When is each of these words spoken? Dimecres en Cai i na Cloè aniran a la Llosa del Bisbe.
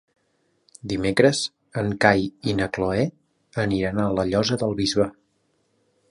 Dimecres 0.93 1.41
en 1.81 1.91
Cai 2.05 2.25
i 2.51 2.55
na 2.61 2.67
Cloè 2.77 3.03
aniran 3.65 4.01
a 4.05 4.09
la 4.21 4.25
Llosa 4.31 4.57
del 4.63 4.73
Bisbe. 4.81 5.07